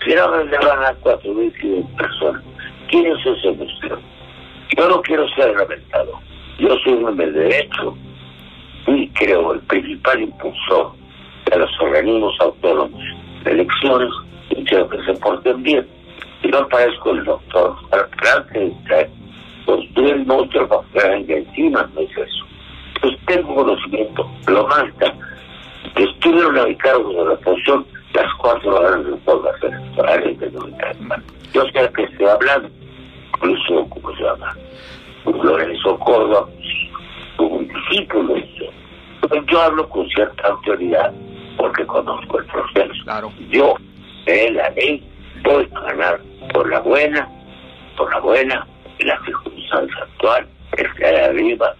No 0.06 0.44
me 0.44 0.44
van 0.44 0.84
a 0.84 0.94
cuatro 1.02 1.34
mil 1.34 1.52
personas. 1.96 2.42
¿Quién 2.88 3.06
es 3.06 3.26
ese 3.26 3.50
museo? 3.50 3.98
Yo 4.76 4.88
no 4.88 5.02
quiero 5.02 5.28
ser 5.30 5.54
reventado. 5.54 6.12
Yo 6.58 6.74
soy 6.82 6.94
un 6.94 7.04
hombre 7.06 7.30
de 7.30 7.40
derecho 7.40 7.96
y 8.86 9.08
creo 9.10 9.52
el 9.52 9.60
principal 9.60 10.22
impulsor 10.22 10.92
de 11.50 11.58
los 11.58 11.70
organismos 11.80 12.34
autónomos 12.40 13.02
de 13.44 13.50
elecciones 13.50 14.10
y 14.50 14.64
quiero 14.64 14.88
que 14.88 15.04
se 15.04 15.12
porten 15.14 15.62
bien. 15.62 15.86
Y 16.42 16.48
no 16.48 16.66
parezco 16.68 17.10
el 17.10 17.24
doctor 17.24 17.76
Frankenstein, 17.90 19.10
construir 19.68 20.14
el 20.14 20.24
monstruo 20.24 20.66
para 20.66 21.22
que 21.24 21.36
encima, 21.36 21.88
no 21.94 22.00
es 22.00 22.10
eso. 22.16 22.44
Pues 23.02 23.14
tengo 23.26 23.54
conocimiento, 23.54 24.26
lo 24.46 24.66
que 25.94 26.04
estuvieron 26.04 26.74
cargo 26.76 27.10
de 27.12 27.30
la 27.30 27.36
posición 27.40 27.86
las 28.14 28.32
cuatro 28.38 28.76
horas 28.76 29.04
de 29.04 29.12
todas 29.18 29.60
las 29.62 29.72
electorales 29.72 30.40
de 30.40 30.50
Yo 31.52 31.62
sé 31.66 31.92
que 31.94 32.02
estoy 32.04 32.26
hablando, 32.26 32.70
incluso, 33.34 33.88
¿cómo 33.90 34.16
se 34.16 34.22
llama? 34.22 34.56
Lorenzo 35.26 35.98
Córdoba, 35.98 36.48
un 37.38 37.68
discípulo. 37.68 38.36
Yo 39.50 39.60
hablo 39.60 39.86
con 39.90 40.08
cierta 40.08 40.48
autoridad 40.48 41.12
porque 41.58 41.84
conozco 41.84 42.38
el 42.38 42.46
proceso. 42.46 43.04
Claro. 43.04 43.30
Yo, 43.50 43.74
de 44.24 44.50
la 44.52 44.70
ley, 44.70 45.06
voy 45.44 45.68
a 45.74 45.80
ganar 45.92 46.20
por 46.54 46.70
la 46.70 46.80
buena, 46.80 47.28
por 47.96 48.10
la 48.10 48.20
buena, 48.20 48.66
y 48.98 49.04
la 49.04 49.18
circunstancia 49.68 50.02
actual 50.02 50.46
es 50.76 50.94
que 50.94 51.04
de 51.04 51.20
arriba. 51.24 51.74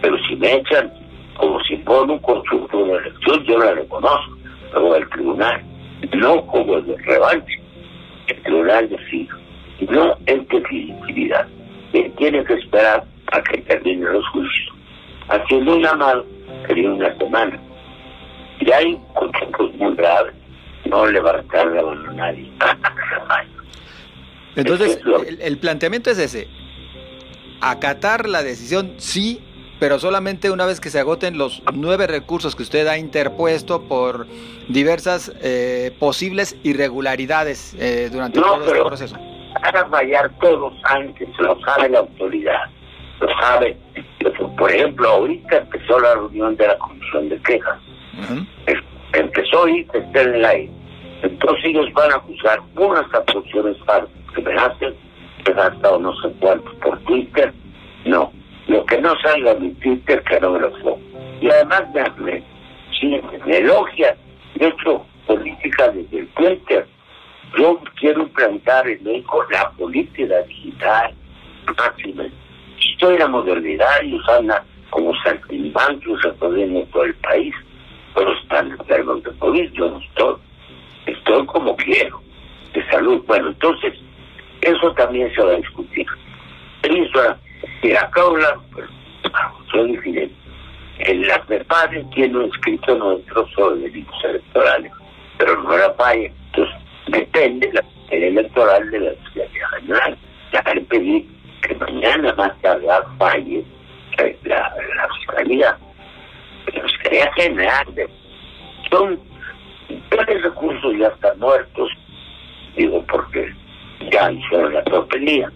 Pero 0.00 0.16
si 0.28 0.36
me 0.36 0.54
echan, 0.54 0.92
como 1.36 1.62
si 1.64 1.76
pone 1.76 2.12
un 2.12 2.18
consulto 2.20 2.84
de 2.84 2.96
elección, 2.96 3.44
yo 3.44 3.58
la 3.58 3.72
reconozco, 3.72 4.36
pero 4.72 4.96
el 4.96 5.08
tribunal, 5.10 5.62
no 6.14 6.46
como 6.46 6.76
el 6.76 6.86
de 6.86 6.96
revanche, 6.98 7.60
el 8.28 8.42
tribunal 8.42 8.88
decide, 8.88 9.28
no 9.88 10.16
es 10.26 10.48
definitividad, 10.48 11.46
tiene 12.16 12.44
que 12.44 12.54
esperar 12.54 13.04
a 13.32 13.42
que 13.42 13.58
terminen 13.62 14.12
los 14.12 14.26
juicios. 14.28 14.76
Haciendo 15.28 15.76
una 15.76 15.94
mal, 15.94 16.24
sería 16.66 16.90
una 16.90 17.16
semana. 17.16 17.58
Y 18.60 18.70
hay 18.70 18.98
conceptos 19.14 19.74
muy 19.74 19.94
graves, 19.94 20.34
no 20.84 21.06
levantar 21.06 21.66
la 21.68 21.82
mano 21.82 22.10
a 22.10 22.14
nadie. 22.14 22.50
Entonces, 24.56 25.00
el, 25.26 25.40
el 25.40 25.58
planteamiento 25.58 26.10
es 26.10 26.18
ese, 26.18 26.46
acatar 27.62 28.28
la 28.28 28.42
decisión 28.42 28.94
sí 28.98 29.40
pero 29.82 29.98
solamente 29.98 30.52
una 30.52 30.64
vez 30.64 30.80
que 30.80 30.90
se 30.90 31.00
agoten 31.00 31.36
los 31.38 31.60
nueve 31.74 32.06
recursos 32.06 32.54
que 32.54 32.62
usted 32.62 32.86
ha 32.86 32.98
interpuesto 32.98 33.82
por 33.88 34.28
diversas 34.68 35.32
eh, 35.42 35.90
posibles 35.98 36.56
irregularidades 36.62 37.74
eh, 37.80 38.08
durante 38.12 38.38
no, 38.38 38.46
todo 38.46 38.58
pero 38.60 38.76
este 38.76 38.84
proceso. 38.84 39.16
Van 39.60 39.76
a 39.76 39.84
fallar 39.86 40.30
todos 40.38 40.72
antes, 40.84 41.28
lo 41.36 41.58
sabe 41.62 41.88
la 41.88 41.98
autoridad, 41.98 42.70
lo 43.20 43.28
sabe. 43.40 43.76
Por 44.56 44.70
ejemplo, 44.70 45.08
ahorita 45.08 45.56
empezó 45.56 45.98
la 45.98 46.14
reunión 46.14 46.56
de 46.56 46.68
la 46.68 46.78
comisión 46.78 47.28
de 47.28 47.42
quejas. 47.42 47.80
Empezó 49.14 49.66
y 49.66 49.80
está 49.80 50.22
en 50.22 50.34
el 50.36 50.44
aire. 50.44 50.72
Entonces 51.22 51.64
ellos 51.64 51.92
van 51.92 52.12
a 52.12 52.16
acusar 52.18 52.60
unas 52.76 53.12
acusaciones 53.12 53.76
que 54.32 54.42
me 54.42 54.54
hacen, 54.54 54.94
gastado 55.50 55.98
no 55.98 56.14
sé 56.20 56.32
cuánto 56.40 56.72
por 56.78 56.98
Twitter. 57.00 57.52
No, 58.04 58.32
lo 58.66 58.84
que 58.86 59.00
no 59.00 59.14
salga 59.20 59.52
en 59.52 59.62
mi 59.62 59.70
Twitter 59.74 60.22
pongo. 60.82 60.98
Y 61.40 61.50
además 61.50 61.82
me, 61.92 62.42
me, 63.46 63.56
elogia. 63.56 64.16
De 64.54 64.68
hecho, 64.68 65.04
política 65.26 65.88
desde 65.90 66.20
el 66.20 66.28
Twitter. 66.28 66.86
Yo 67.58 67.80
quiero 67.98 68.22
implantar 68.22 68.88
en 68.88 69.02
México 69.04 69.44
la 69.50 69.70
política 69.72 70.42
digital 70.42 71.14
máxima. 71.76 72.24
Estoy 72.92 73.14
en 73.14 73.20
la 73.20 73.28
modernidad 73.28 74.02
y 74.02 74.18
andan 74.30 74.62
como 74.90 75.14
saltimbancos 75.22 76.22
recorriendo 76.22 76.82
todo 76.92 77.04
el 77.04 77.14
país, 77.16 77.54
pero 78.14 78.32
están 78.34 78.70
enfermos 78.72 79.22
de 79.22 79.30
COVID, 79.38 79.72
yo 79.72 79.90
no 79.90 79.98
estoy. 79.98 80.36
Estoy 81.06 81.46
como 81.46 81.76
quiero, 81.76 82.20
de 82.74 82.86
salud. 82.90 83.22
Bueno, 83.26 83.48
entonces, 83.48 83.94
eso 84.62 84.92
también 84.94 85.32
se 85.34 85.42
va 85.42 85.52
a 85.52 85.56
discutir. 85.56 86.06
Habla, 88.14 88.60
pues, 88.72 88.86
soy 89.70 89.92
diferente. 89.92 90.34
En 90.98 91.26
la 91.26 91.42
PEPADE 91.44 92.04
tiene 92.14 92.46
escrito 92.46 92.94
nuestro 92.96 93.46
sobre 93.48 93.80
delitos 93.80 94.24
electorales, 94.24 94.92
pero 95.38 95.62
no 95.62 95.76
la 95.76 95.92
falla. 95.94 96.30
Entonces, 96.46 96.76
depende 97.08 97.70
la 97.72 97.82
materia 97.82 98.28
electoral 98.28 98.90
de 98.90 99.00
la 99.00 99.10
Fiscalía 99.12 99.68
General. 99.80 100.18
Le 100.74 100.80
pedí 100.82 101.28
que 101.62 101.74
mañana 101.74 102.34
más 102.34 102.60
tardar 102.60 103.04
falle 103.18 103.64
la, 104.44 104.74
Fiscalía. 105.18 105.76
La 106.72 106.82
Fiscalía 106.82 107.32
General 107.34 107.86
son 108.90 109.20
tres 110.10 110.42
recursos 110.42 110.94
ya 110.98 111.08
están 111.08 111.38
muertos, 111.38 111.90
digo 112.76 113.04
porque 113.06 113.52
hicieron 114.30 114.74
la 114.74 114.84
tropelía. 114.84 115.50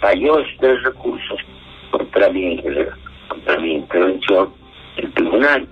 Falló 0.00 0.38
tres 0.58 0.82
recursos 0.82 1.40
contra 1.90 2.28
mi, 2.30 2.62
contra 3.28 3.58
mi 3.58 3.74
intervención 3.74 4.52
el 4.96 5.12
tribunal, 5.12 5.68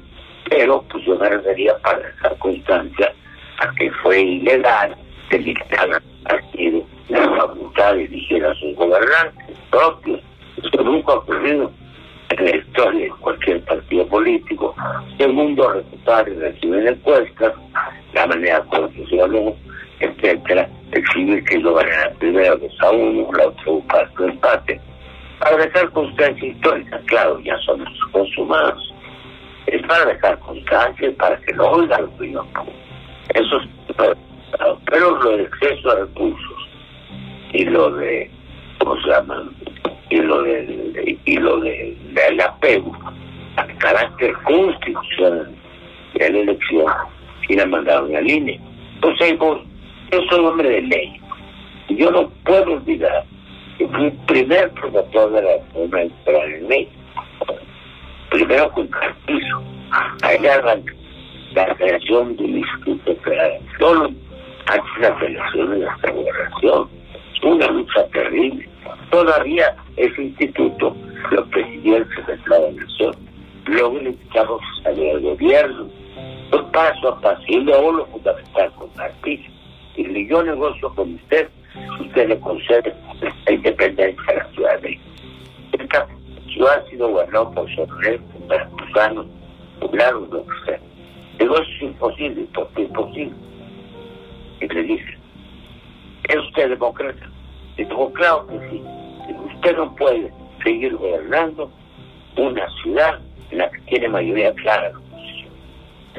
pero 0.48 0.82
pues 0.90 1.04
yo 1.04 1.18
me 1.18 1.28
refería 1.28 1.76
para 1.78 1.98
dejar 1.98 2.38
constancia 2.38 3.12
a 3.58 3.74
que 3.74 3.90
fue 4.02 4.20
ilegal 4.20 4.96
que 5.30 5.38
dictaran 5.38 6.02
al 6.24 6.40
partido 6.40 6.84
la 7.08 7.36
facultad 7.36 7.98
elegir 7.98 8.44
a 8.44 8.54
sus 8.54 8.74
gobernantes 8.76 9.56
propios. 9.70 10.20
Esto 10.62 10.82
nunca 10.82 11.12
ha 11.12 11.16
ocurrido 11.16 11.70
en 12.30 12.44
la 12.44 12.56
historia 12.56 13.04
de 13.04 13.10
cualquier 13.20 13.64
partido 13.64 14.06
político. 14.06 14.74
El 15.18 15.32
mundo 15.32 15.72
reclutar 15.72 16.28
y 16.28 16.34
recibir 16.34 16.86
encuestas, 16.86 17.54
la 18.12 18.26
manera 18.26 18.64
habló, 18.70 19.56
etcétera, 20.00 20.68
exhibir 20.92 21.44
que 21.44 21.58
lo 21.58 21.74
van 21.74 21.86
a 21.86 22.10
primero 22.18 22.56
dos 22.56 22.76
a 22.80 22.90
uno, 22.90 23.30
la 23.32 23.48
otra 23.48 23.64
buscar 23.66 24.10
su 24.16 24.24
empate. 24.24 24.80
Para 25.40 25.56
dejar 25.56 25.90
constancia 25.90 26.48
histórica, 26.48 27.00
claro, 27.06 27.40
ya 27.40 27.56
son 27.58 27.84
consumados. 28.12 28.94
Es 29.66 29.82
para 29.86 30.06
dejar 30.06 30.38
constancia, 30.40 31.12
para 31.18 31.36
que 31.40 31.54
lo 31.54 31.70
oiga 31.70 32.00
la 32.00 32.06
opinión. 32.06 32.46
Eso 33.34 33.58
es, 33.58 33.68
pero 34.90 35.18
lo 35.22 35.30
del 35.30 35.40
exceso 35.42 35.94
de 35.94 36.00
recursos 36.00 36.68
y 37.52 37.64
lo 37.64 37.90
de, 37.90 38.30
¿cómo 38.78 39.00
se 39.02 39.08
llama? 39.08 39.44
Y 40.10 40.16
lo 40.16 40.42
de, 40.42 41.18
y 41.24 41.36
lo 41.36 41.60
de, 41.60 41.96
del 42.14 42.40
apego 42.40 42.96
al 43.56 43.78
carácter 43.78 44.32
constitucional 44.44 45.54
de 46.14 46.30
la 46.30 46.38
elección 46.38 46.92
y 47.48 47.56
la 47.56 47.66
mandaron 47.66 48.14
a 48.16 48.20
línea. 48.20 48.58
Entonces, 48.94 49.36
yo 50.10 50.22
soy 50.30 50.44
hombre 50.44 50.68
de 50.68 50.82
ley. 50.82 51.20
Y 51.88 51.96
yo 51.96 52.10
no 52.10 52.28
puedo 52.44 52.74
olvidar 52.74 53.24
que 53.76 53.86
fui 53.88 54.06
el 54.06 54.12
primer 54.26 54.70
promotor 54.72 55.32
de 55.32 55.42
la 55.42 55.52
reforma 55.52 56.00
electoral 56.00 56.52
en 56.52 56.68
México. 56.68 56.92
Primero 58.30 58.70
con 58.72 58.86
Carpizo. 58.88 59.62
Ahí 60.22 60.46
arrancó 60.46 60.92
la 61.54 61.74
creación 61.76 62.36
del 62.36 62.58
Instituto 62.58 63.16
Federal. 63.22 63.58
Solo 63.78 64.10
antes 64.66 64.98
la 65.00 65.26
elección 65.26 65.70
de 65.70 65.78
la 65.78 66.12
gobernación. 66.12 66.88
Una 67.42 67.66
lucha 67.68 68.06
terrible. 68.08 68.68
Todavía 69.10 69.74
ese 69.96 70.22
instituto 70.22 70.94
lo 71.30 71.44
presidió 71.46 71.98
el 71.98 72.08
secretario 72.08 72.66
de 72.66 72.72
la 72.72 72.82
Nación. 72.82 73.16
Luego 73.66 73.98
le 74.00 74.14
quitamos 74.14 74.60
salir 74.82 75.10
al 75.10 75.20
gobierno. 75.20 75.88
Pues 76.50 76.62
paso 76.72 77.08
a 77.08 77.20
paso. 77.20 77.42
Y 77.46 77.60
luego 77.60 77.92
lo 77.92 78.06
fundamental. 78.06 78.72
Yo 80.26 80.42
negocio 80.42 80.94
con 80.94 81.14
usted, 81.14 81.48
usted 82.00 82.28
le 82.28 82.40
concede 82.40 82.94
la 83.46 83.52
independencia 83.52 84.22
a 84.28 84.34
la 84.34 84.50
ciudad 84.52 84.74
de 84.76 84.88
México. 84.88 85.04
Esta 85.72 86.08
ciudad 86.52 86.82
ha 86.84 86.90
sido 86.90 87.08
gobernada 87.08 87.50
por 87.50 87.74
Sonora, 87.74 88.18
veracruzanos, 88.48 89.26
poblados, 89.80 90.28
lo 90.30 90.44
que. 90.46 90.80
Digo, 91.38 91.56
es 91.58 91.82
imposible, 91.82 92.46
porque 92.54 92.82
es 92.82 92.88
imposible. 92.88 93.34
Y 94.60 94.68
le 94.68 94.82
dice, 94.82 95.18
¿es 96.28 96.36
usted 96.36 96.70
demócrata? 96.70 97.30
Y 97.76 97.84
digo, 97.84 98.12
claro 98.12 98.46
que 98.48 98.70
sí. 98.70 98.82
Usted 99.54 99.76
no 99.76 99.94
puede 99.94 100.32
seguir 100.64 100.96
gobernando 100.96 101.70
una 102.36 102.68
ciudad 102.82 103.20
en 103.50 103.58
la 103.58 103.70
que 103.70 103.80
tiene 103.82 104.08
mayoría 104.08 104.52
clara 104.54 104.90
la 104.90 104.98
oposición. 104.98 105.52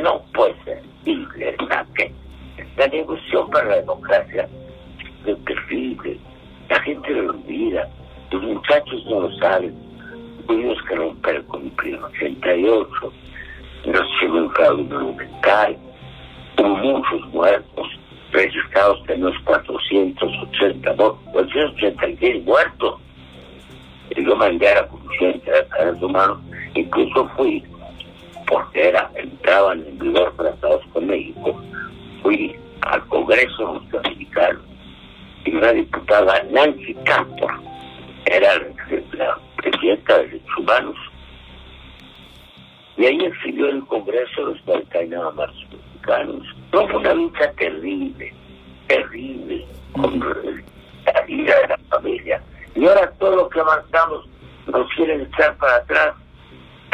No 0.02 0.22
puede 0.34 0.56
ser. 0.64 0.84
Y 1.06 1.16
le 1.38 1.56
que 1.96 2.14
la 2.78 2.88
negociación 2.88 3.50
para 3.50 3.70
la 3.70 3.76
democracia 3.78 4.48
es 5.26 5.46
terrible. 5.46 6.18
La 6.70 6.80
gente 6.82 7.10
lo 7.10 7.32
olvida. 7.32 7.90
Los 8.32 8.44
muchachos 8.44 9.06
no 9.06 9.22
lo 9.22 9.38
saben. 9.38 9.76
Tuvimos 10.48 10.78
que 10.84 10.96
romper 10.96 11.44
con 11.46 11.64
el 11.64 11.72
primo 11.72 12.06
88. 12.08 13.14
Nos 13.86 14.04
llegó 14.22 14.38
un 14.38 14.52
fraude 14.52 14.84
monumental. 14.84 15.78
Hubo 16.58 16.70
muchos 16.70 17.28
muertos. 17.34 17.88
Registrados 18.32 19.04
tenemos 19.06 19.34
480, 19.46 20.94
no, 20.96 21.16
486 21.32 22.46
muertos. 22.46 23.02
Yo 24.16 24.36
mandé 24.36 24.70
a 24.70 24.82
la 24.82 24.88
Comisión 24.88 25.42
de 25.46 25.52
Derechos 25.52 26.02
Humanos. 26.04 26.40
Incluso 26.76 27.28
fui, 27.36 27.64
porque 28.48 28.90
era, 28.90 29.10
entraban 29.16 29.84
en 29.88 29.98
vigor 29.98 30.34
tratados 30.38 30.84
con 30.94 31.08
México, 31.08 31.60
fui 32.22 32.56
al 32.82 33.06
Congreso 33.08 33.74
norteamericano 33.74 34.60
y 35.46 35.56
una 35.56 35.72
diputada 35.72 36.44
Nancy 36.52 36.94
Campos 37.06 37.52
era 38.26 38.54
la 39.14 39.38
presidenta 39.56 40.18
de 40.18 40.24
derechos 40.26 40.58
humanos 40.58 40.96
y 43.00 43.06
ahí 43.06 43.18
exhibió 43.24 43.70
el 43.70 43.86
Congreso 43.86 44.42
los 44.42 44.62
49 44.64 45.32
más 45.34 45.50
mexicanos. 45.72 46.46
No 46.74 46.86
fue 46.90 46.98
una 46.98 47.14
lucha 47.14 47.50
terrible, 47.54 48.34
terrible, 48.88 49.66
con 49.94 50.20
la 50.20 51.22
vida 51.22 51.56
de 51.62 51.68
la 51.70 51.78
familia. 51.90 52.44
Y 52.76 52.86
ahora 52.86 53.10
todo 53.18 53.38
lo 53.38 53.50
que 53.50 53.62
avanzamos 53.62 54.28
nos 54.68 54.92
quieren 54.96 55.22
echar 55.22 55.56
para 55.56 55.78
atrás. 55.78 56.14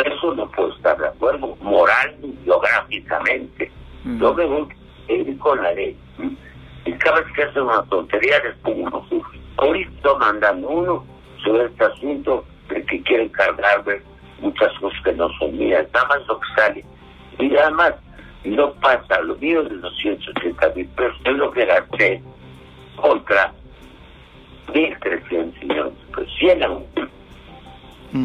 Eso 0.05 0.35
no 0.35 0.47
puedo 0.51 0.75
estar 0.75 0.95
de 0.99 1.07
acuerdo, 1.07 1.57
moral 1.61 2.15
y 2.21 2.37
geográficamente. 2.45 3.71
Yo 4.19 4.31
me 4.35 4.45
voy 4.45 4.67
ir 5.07 5.37
con 5.39 5.61
la 5.61 5.71
ley. 5.73 5.97
Y 6.85 6.93
cada 6.93 7.21
vez 7.21 7.33
que 7.33 7.43
hacen 7.43 7.63
una 7.63 7.83
tontería 7.83 8.39
les 8.43 8.55
pongo. 8.57 9.05
Ahorita 9.57 10.13
mandando 10.19 10.67
uno 10.69 11.05
sobre 11.43 11.65
este 11.65 11.85
asunto 11.85 12.45
de 12.69 12.83
que 12.85 13.01
quieren 13.03 13.29
cargarme 13.29 14.01
muchas 14.39 14.71
cosas 14.79 14.99
que 15.03 15.13
no 15.13 15.29
son 15.39 15.57
mías, 15.57 15.87
nada 15.93 16.07
más 16.07 16.27
lo 16.27 16.39
que 16.39 16.47
sale. 16.55 16.85
Y 17.39 17.55
además, 17.55 17.93
no 18.43 18.73
pasa, 18.75 19.19
lo 19.21 19.35
mío 19.37 19.63
de 19.63 19.77
280 19.77 20.69
mil 20.75 20.87
pesos, 20.89 21.17
es 21.25 21.33
lo 21.33 21.51
que 21.51 21.65
gasté 21.65 22.23
contra 22.95 23.53
1.300 24.67 25.59
millones 25.61 25.93
pesos, 26.13 26.33
100 26.39 26.63
a 26.63 26.69
uno. 26.69 26.85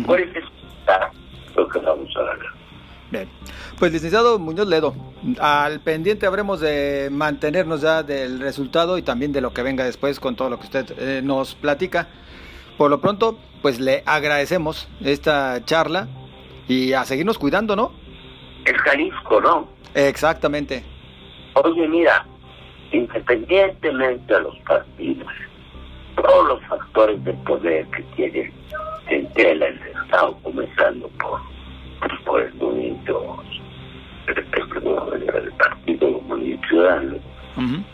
Por 0.07 0.21
eso 0.21 0.39
está 0.79 1.11
lo 1.57 1.69
que 1.69 1.79
vamos 1.81 2.17
a 2.17 2.23
ganar. 2.23 2.47
Bien. 3.11 3.29
Pues 3.79 3.93
licenciado 3.93 4.39
Muñoz 4.39 4.69
Ledo, 4.69 4.95
al 5.39 5.81
pendiente 5.81 6.27
habremos 6.27 6.61
de 6.61 7.09
mantenernos 7.11 7.83
ya 7.83 8.03
del 8.03 8.41
resultado 8.41 8.99
y 8.99 9.03
también 9.03 9.33
de 9.33 9.41
lo 9.41 9.53
que 9.53 9.63
venga 9.63 9.85
después 9.85 10.21
con 10.21 10.37
todo 10.37 10.51
lo 10.51 10.59
que 10.59 10.65
usted 10.65 10.87
eh, 10.99 11.21
nos 11.23 11.55
platica. 11.55 12.09
Por 12.79 12.91
lo 12.91 13.01
pronto, 13.01 13.39
pues 13.63 13.81
le 13.81 14.03
agradecemos 14.07 14.89
esta 15.05 15.65
charla 15.65 16.09
y 16.69 16.93
a 16.93 17.05
seguirnos 17.05 17.39
cuidando, 17.39 17.77
¿no? 17.77 17.93
El 18.65 18.77
Jalisco, 18.79 19.41
¿no? 19.41 19.69
Exactamente. 19.95 20.85
Oye, 21.55 21.87
mira, 21.89 22.27
independientemente 22.93 24.33
de 24.33 24.41
los 24.41 24.57
partidos, 24.61 25.29
todos 26.17 26.49
los 26.49 26.65
factores 26.67 27.23
de 27.25 27.33
poder 27.35 27.87
que 27.89 28.03
tiene 28.17 28.53
en 29.09 29.31
tela 29.33 29.67
el 29.67 29.81
Estado, 29.83 30.39
comenzando 30.43 31.09
por 31.21 31.41
por 32.25 32.41
el 32.41 32.55
movimiento 32.55 33.43
del 34.35 35.53
Partido 35.53 36.21
Movimiento 36.23 36.69
Ciudadano, 36.69 37.17
uh 37.57 37.85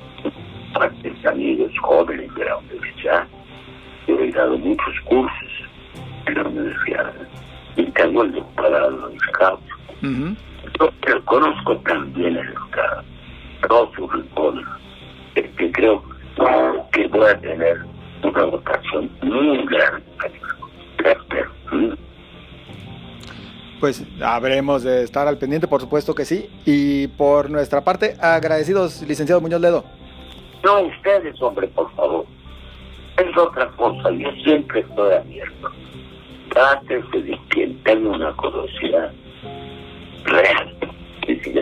amigos 1.28 1.72
jóvenes 1.80 2.34
de 2.34 2.44
la 2.44 2.56
universidad. 2.58 3.26
Yo 4.06 4.18
he 4.20 4.30
dado 4.30 4.58
muchos 4.58 5.00
cursos 5.04 5.50
en 6.26 6.34
la 6.34 6.42
universidad 6.42 7.12
y 7.76 7.84
tengo 7.92 8.22
el 8.22 8.32
doctorado 8.32 9.10
en 9.10 9.18
Scout. 9.20 9.60
Yo 10.78 11.24
conozco 11.24 11.76
también 11.78 12.36
el 12.36 12.52
Scout, 12.54 13.04
todos 13.68 13.94
sus 13.94 14.12
rincones, 14.12 14.66
que 15.34 15.72
creo 15.72 16.02
que 16.92 17.08
voy 17.08 17.30
a 17.30 17.40
tener 17.40 17.78
una 18.22 18.44
votación 18.44 19.10
muy 19.22 19.66
grande. 19.66 20.04
Espero 20.98 21.96
pues 23.80 24.04
habremos 24.22 24.82
de 24.82 25.02
estar 25.02 25.28
al 25.28 25.38
pendiente, 25.38 25.68
por 25.68 25.80
supuesto 25.80 26.14
que 26.14 26.24
sí. 26.24 26.48
Y 26.64 27.08
por 27.08 27.50
nuestra 27.50 27.82
parte, 27.82 28.16
agradecidos, 28.20 29.02
licenciado 29.02 29.40
Muñoz 29.40 29.60
Ledo. 29.60 29.84
No, 30.64 30.82
ustedes, 30.82 31.40
hombre, 31.40 31.68
por 31.68 31.90
favor. 31.94 32.26
Es 33.18 33.36
otra 33.36 33.68
cosa, 33.72 34.10
yo 34.10 34.30
siempre 34.44 34.80
estoy 34.80 35.14
abierto. 35.14 35.70
Trátese 36.50 37.22
de 37.22 37.38
quien 37.48 37.82
tenga 37.82 38.10
una 38.10 38.32
curiosidad 38.32 39.12
real, 40.24 40.76
que 41.22 41.40
si 41.42 41.54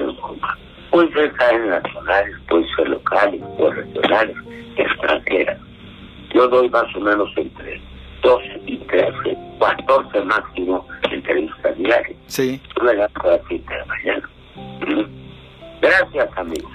Puede 0.90 1.12
ser 1.12 1.33
nacionales, 1.66 2.37
puede 2.48 2.66
ser 2.77 2.88
locales, 2.88 3.42
puede 3.59 3.72
regionales, 3.72 4.37
extranjeras. 4.77 5.59
Yo 6.33 6.48
doy 6.48 6.68
más 6.70 6.94
o 6.96 7.00
menos 7.00 7.29
entre 7.37 7.81
12 8.22 8.62
y 8.66 8.79
13, 8.79 9.37
14 9.59 10.20
máximo 10.22 10.63
entrevistas 10.63 10.63
diarias. 10.63 10.63
Sí. 12.27 12.61
mañana. 13.87 14.31
Gracias, 15.81 16.29
amigo. 16.37 16.69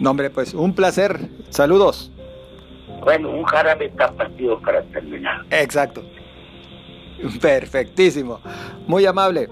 No, 0.00 0.10
hombre, 0.10 0.30
pues 0.30 0.54
un 0.54 0.74
placer. 0.74 1.18
Saludos. 1.50 2.12
Bueno, 3.02 3.30
un 3.30 3.44
jarabe 3.44 3.90
partido 3.90 4.60
para 4.60 4.82
terminar. 4.84 5.44
Exacto. 5.50 6.02
Perfectísimo. 7.40 8.40
Muy 8.86 9.06
amable. 9.06 9.48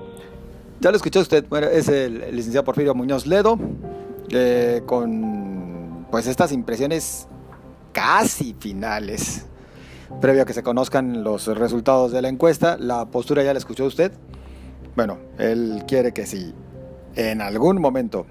Ya 0.80 0.90
lo 0.90 0.96
escuchó 0.96 1.20
usted. 1.20 1.46
Bueno, 1.48 1.66
es 1.68 1.88
el 1.88 2.34
licenciado 2.34 2.64
Porfirio 2.64 2.94
Muñoz 2.94 3.26
Ledo. 3.26 3.58
Eh, 4.30 4.82
con 4.86 6.06
pues 6.10 6.26
estas 6.26 6.50
impresiones 6.52 7.28
casi 7.92 8.54
finales 8.58 9.46
previo 10.20 10.42
a 10.42 10.44
que 10.44 10.52
se 10.52 10.62
conozcan 10.62 11.24
los 11.24 11.46
resultados 11.46 12.12
de 12.12 12.22
la 12.22 12.28
encuesta. 12.28 12.76
La 12.78 13.06
postura 13.06 13.42
ya 13.42 13.52
la 13.52 13.58
escuchó 13.58 13.84
usted. 13.84 14.12
Bueno, 14.96 15.18
él 15.38 15.84
quiere 15.86 16.12
que 16.12 16.24
si 16.24 16.54
en 17.14 17.42
algún 17.42 17.80
momento 17.80 18.26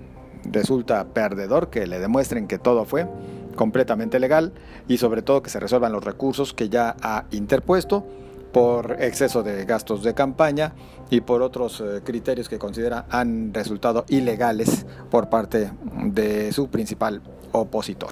resulta 0.52 1.06
perdedor, 1.06 1.70
que 1.70 1.86
le 1.86 2.00
demuestren 2.00 2.48
que 2.48 2.58
todo 2.58 2.86
fue 2.86 3.08
completamente 3.56 4.20
legal 4.20 4.52
y 4.88 4.98
sobre 4.98 5.22
todo 5.22 5.42
que 5.42 5.50
se 5.50 5.60
resuelvan 5.60 5.92
los 5.92 6.04
recursos 6.04 6.54
que 6.54 6.70
ya 6.70 6.96
ha 7.02 7.26
interpuesto 7.32 8.06
por 8.52 8.98
exceso 9.00 9.44
de 9.44 9.66
gastos 9.66 10.02
de 10.04 10.14
campaña 10.14 10.74
y 11.10 11.22
por 11.22 11.42
otros 11.42 11.82
eh, 11.82 12.02
criterios 12.04 12.50
que 12.50 12.58
considera 12.58 13.06
han 13.10 13.54
resultado 13.54 14.06
ilegales 14.08 14.86
por 15.12 15.30
parte 15.30 15.72
de 16.06 16.52
su 16.52 16.70
principal 16.70 17.22
opositor. 17.52 18.10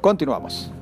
Continuamos. 0.00 0.72